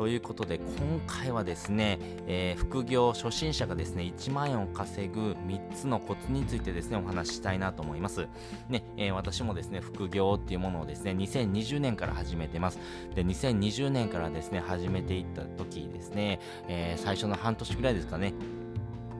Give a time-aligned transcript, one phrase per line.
[0.00, 8.26] ということで今回はですね、えー、副業初心者がですね1万円を稼ぐ3つのコツについてですねお話ししたいなと思います。
[8.70, 12.78] ね、えー、私もですね副業っていうものをですね2020年から始めてます。
[13.14, 18.32] で2020年からですね始めていった時ですね、えー、最初の半年ぐらいですかね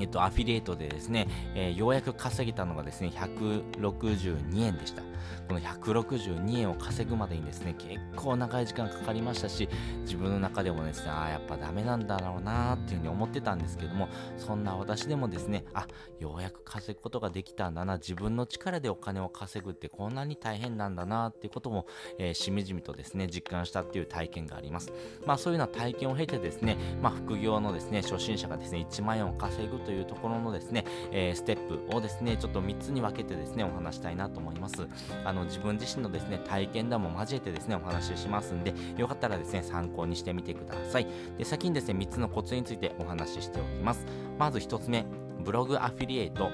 [0.00, 5.02] えっと、アフィリエイトでですね、えー、ようやく稼げたのがですね、162円でした。
[5.48, 9.68] この162円を稼ぐまでにですね、結構長い時間かかりましたし、
[10.02, 15.86] 自分の中でもですね、ああ、やっぱダメなんだろうなっていうふうに思ってたんですけども、そんな私でもですね、あ、
[16.18, 21.86] ようやく稼ぐことができたんだな、自分の力でお金を稼ぐってこんなに大変なんだなっていうことも、
[22.18, 24.92] えー、しみじみとですね、実感したっていう体験があります。
[25.26, 34.86] まあそういうような体験を経てですね、まあ副業のですね、初心者がですね、1万円を稼ぐというところのですね、えー、ステップをですね、ちょっと3つに分けてですね、お話したいなと思います。
[35.24, 41.06] あの、自分自身のですね、体験談も交えてですね、お話ししますんで、よかったらですね、参考にしてみてください。
[41.38, 44.06] で、先にですね、3つのコツについてお話ししておきます。
[44.38, 45.06] まず1つ目、
[45.44, 46.50] ブログアフィリエイト。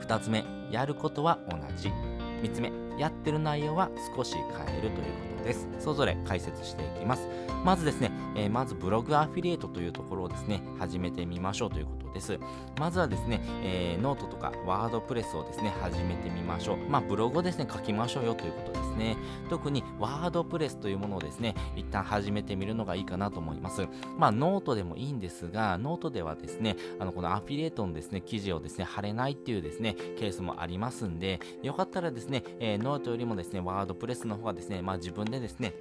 [0.00, 1.88] 2つ目、やることは同じ。
[2.42, 5.66] 3つ目、やってる内容は少し変えるということです。
[5.78, 7.28] それぞれ解説していきます。
[7.64, 12.38] まずですね、えー、まずブログアフィリエイトというところをですね、始めてみましょうということです。
[12.78, 16.76] まずはですね、えー、ノートとかワードプレスをですね、始めてみましょう。
[16.88, 19.16] まあ、ブログをですね、書きましょうよということですね。
[19.48, 23.86] 特にワードプレスというものをですね、一旦始めてみるのがいいかなと思います。
[24.18, 35.72] まあ、ノートでもいいんですが、ノートではですね、あの、このアフィリエイトのですね、記事をですね、貼れないっていうですね、ケースもありますんで、よかったらですね、えー、ノートよりもですね、ワードプレスの方がですね、まあ、自分でですね、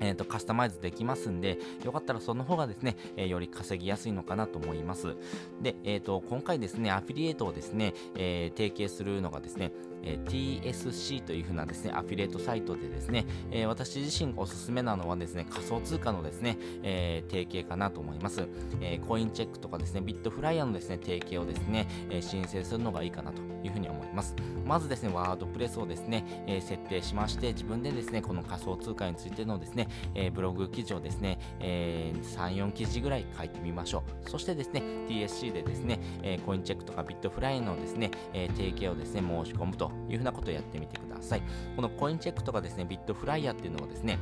[0.00, 5.16] えーと、カスタマイズできますんで、よかったらその方がですね、えー、より稼ぎやすいのかなと思います。
[5.60, 9.72] で、えーと、今回ですね、アフィリエイトをですね、えー、提携するのがですね、
[10.02, 18.46] えー、TSC というふうなですね、アフィリエイトサイトでですね、えー、私自身おすすめなのはですね、仮想通貨のですね、えー、提携かなと思います。
[18.80, 24.34] えコインチェックとかですね、ビットフライヤーのですね、提携をですね、え申請するのがいいかなというふうに思います。
[24.64, 34.30] まずですね、ワードプレスをですね、え設定しまして、自分でですね、この仮想通貨についてのですね、えブログ記事をですね、え3、4記事ぐらい書いてみましょう。
[34.30, 41.42] そしてですね、TSC でですね、えコインチェックとかビットフライヤーのですね、え提携をですね、申し込むというふうなことをやってみてください。
[41.76, 44.18] このコインチェックとかですね、ビットフライヤーっていうのはですね、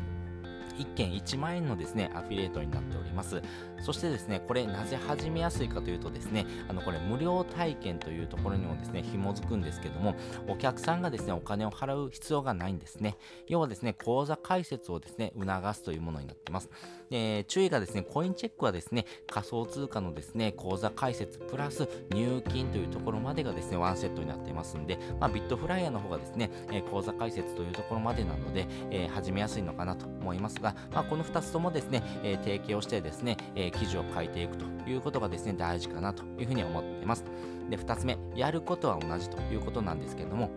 [0.79, 3.43] 1件1万円のですね、アフィリエイトになっております。
[3.81, 10.15] そしてですね、これなぜ始めやすいかというとですね、あのこれ無料体験というところにもですね、紐づくんですけども、
[10.49, 13.17] お客さんがですね、お金を払う必要がないんですね。
[13.49, 16.71] 要はですね、口座開設をですね、促すというものになってます。
[17.11, 37.25] えー、注意がですね、コインチェックはですね、仮想通貨のですね、口座開設プラス入金というところまでがですね、ワンセットになっていますんで、まあ、ビットフライヤーの方がですね、えー、口座開設というところまでなので、えー、始めやすいのかなと思いますが、まあ、この2つともですね、えー、提携をしてですね、えー、記事を書いていくということがですね、大事かなというふうに思っています。
[37.71, 40.51] で、2つ目、やることは同じということなんですけれども、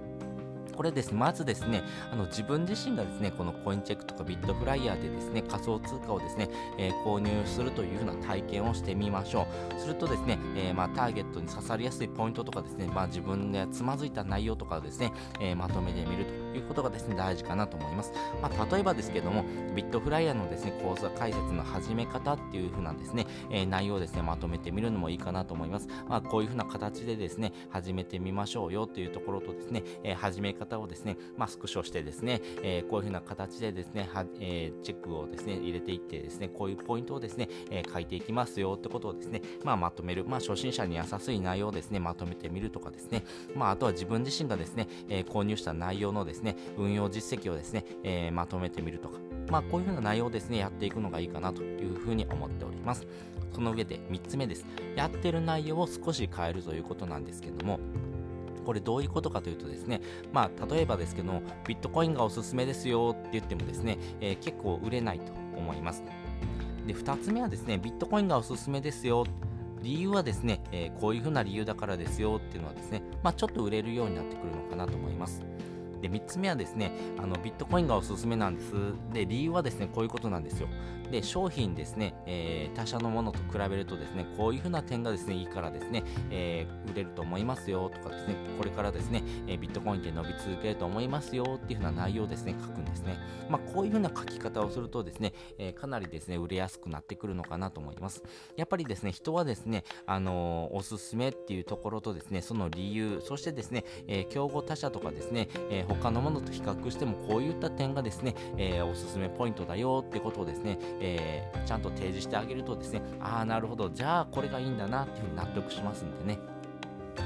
[0.80, 6.48] これですね、まずですね、あの自分自身がですね、このコインチェックとかビットフライヤーでですね、仮想通貨をですね、
[6.78, 9.46] えー、購入するというふうな体験をしてみましょ
[9.76, 9.78] う。
[9.78, 18.14] するとですね、えー、まあ、ターゲットに刺さりやすいポイントとかですね、まあ、自分でつまずいた内容とかをですね、えー、まとめてみるということがですね、大事かなと思います。
[18.42, 19.44] まあ、例えばですけども、
[19.76, 25.90] ビットフライヤーのですね、講座解説の始め方っていうふうなですね、え内容をですね、まとめてみるのもいいかなと思います。
[26.08, 43.24] ま、こういうふうな形でですね、始めてみましょうよというところとですね、え始め方方をですね、まあ、スクショしてですね、え、こういう風な形でですね、はえ、チェックをですね、入れていってですね、こういうポイントをですね、え、書いていきますよってことをですね、まあ、まとめる、まあ、初心者に優しい内容をですね、まとめてみるとかですね、
[43.56, 49.20] まあ、あとは自分自身がですね、え購入した内容のですね、運用実績をですね、えまとめてみるとか、
[49.50, 53.08] まあ、こういう風な内容をですね、やっていくのがいいかなというふうに思っております。
[53.54, 54.66] その上で3つ目です。
[54.96, 57.80] やってる内容を少し変えるということなんですけども、
[58.66, 60.02] これどういうことかというとですね、
[60.32, 66.04] まあ、例えばですけどビットコインがおすすめですよって言ってもですね、えー、結構売れないと思います。
[66.86, 69.26] で、2つ目はですね、ビットコインがおすすめですよ。
[69.82, 75.42] 理由はですね、えー、こういうふうな理由だからですよっていうのはですね、まあ、ちょっと売れるようになってくるのかなと思います。
[76.02, 78.74] で3つ目はですねあのビットコインがおすすめなんです。
[79.14, 80.68] で理由はですねこういうことなんですよ。
[81.12, 93.18] で商品ですね、えー、他社のものと比べるとですねこういうふうな点がですねいいからですね、えー、売れると思いますよとかですねこれからですね、え、ビットコインって伸び続けると思いますよっていうふうな内容をですね書くんですね。
[93.50, 98.24] まあ、こういうふうな書き方をするとですね、えかなりですね売れやすくなってくるのかなと思います。
[98.56, 116.40] やっぱりですね人はですねあのおすすめっていうところとですねその理由そしてですね、え競合他社とかですね、え他のものと比較してもこういった点がですね、えおすすめポイントだよってことをですね、えー、ちゃんと提示してあげるとですね、ああ、なるほど、じゃあこれがいいんだなっていうふうに納得しますんでね。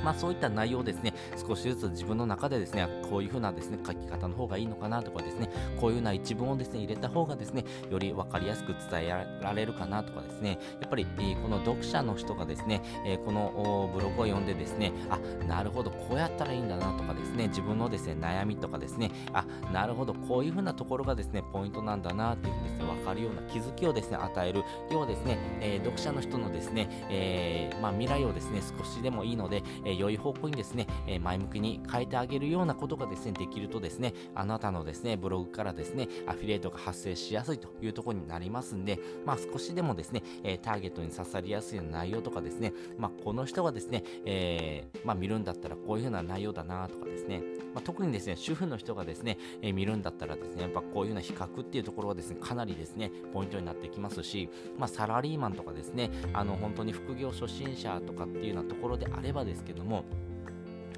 [0.04, 1.14] まあ、そういった内容ですね、
[1.48, 47.42] 少しずつ自分の中でですね、こういう風なですね、書き方の方がいいのかなとかですね、こういう風な一文をですね、入れた方がですね、より分かりやすく伝えられるかなとかですね、やっぱり、えー、この読者の人がですね、えー、このブログを読んでですね、あ、なるほど、こうやったらいいんだなとかですね、自分のですね、悩みとかですね、あ、なるほど、こういう風なところがですね、ポイントなんだなっていうですね、分かるような気づきをですね、与える、要はですね、えー、読者の人のですね、えまあ、未来をですね、少しでもいいので、え良い方向にですね、え前向きに変えてあげるようなことがですね、できるとですね、あなたのですね、ブログからですね、アフィリエイトが発生しやすいというところになりますんで、まあ少しでもですね、えターゲットに刺さりやすい内容とかですね、まあこの人がですね、えー、まあ見るんだったらこういうふうな内容だなとかですね、
[47.74, 60.04] まあ、特にですね、主婦の人がですね、えー、見るんだったらですね、やっぱこういうような比較っていうところはですね、かなりですね、ポイントになってきますし、まあサラリーマンとかですね、あの本当に副業初心者とかっていうようなところであればですけども、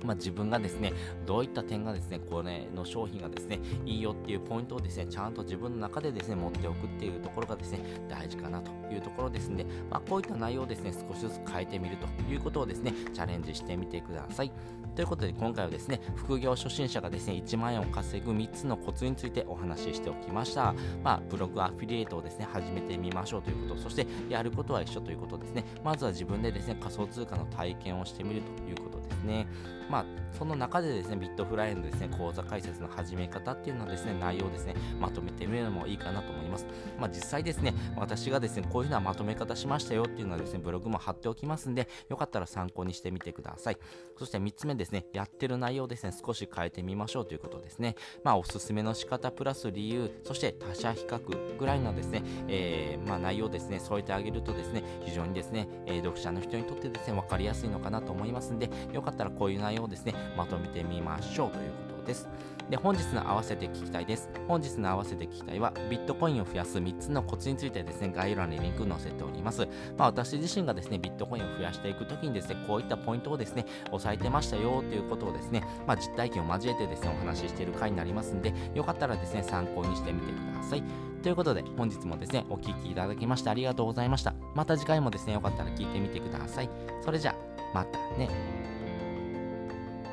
[0.05, 0.93] まあ、自分がですね、
[1.25, 14.51] どういった点がですね、これの商品がですね、いいよっていうポイントをですね、ちゃんと自分の中でですね、持っておくっていうところがですね、大事かなというところですので、まあ、こういった内容をですね、少しずつ変えてみるということをですね、チャレンジしてみてください。
[14.95, 20.73] ということで、今回はですね、副業初心者がですね、1万円を稼ぐ3つのコツについてお話ししておきました。
[21.03, 25.65] まあ、ブログアフィリエイトをですね、始めてみましょうということ、そしてやることは一緒ということですね。
[25.83, 29.47] まずは自分でですね、仮想通貨の体験をしてみるということですね。
[29.89, 30.05] まあ、
[30.37, 36.65] その中でですね、ビットフライのですね、講座解説の始め方っていうのはですね、内容をですね、まとめてみるのもいいかなと思います。
[36.99, 43.77] まあ、実際ですね、私がですね、こういうふうなまとめ方しましたよっていうのはですね、ブログも貼っておきますんで、よかったら参考にしてみてください。
[44.17, 47.95] そして3つ目ですね、やってる内容ですね、少し変えてみましょうということですね。
[48.23, 62.29] まあ、おすすめの仕方プラス理由、そして他社比較ぐらいのですね、えー、まあ、内容ですね、添えてあげるとですね、非常にですね、えー、読者の人にとってですね、分かりやすいのかなと思いますんで、よかったらこういう内容をですね、まとめてみましょうということです。
[62.69, 64.29] で、本日の合わせて聞きたいです。
[64.47, 69.67] 本日の合わせて聞きたいは、ビットコインを増やす3つのコツについてですね、概要欄にリンク載せております。
[69.97, 80.83] まあ、私自身がですね、ビットコインを増やしていくときにですね、こういったポイントをですね、押さえてましたよということをですね、まあ、実体験を交えてですね、お話ししている回になりますんで、よかったらですね、参考にしてみてください。
[81.21, 84.33] ということで、本日もですね、お聴きいただきましてありがとうございました。
[84.55, 86.69] また次回もですね、よかったら聞いてみてください。
[87.03, 87.35] それじゃあ、
[87.73, 88.74] またね。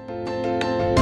[0.08, 1.01] Música